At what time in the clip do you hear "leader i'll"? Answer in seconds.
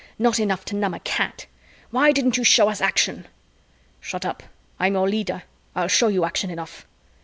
5.07-5.89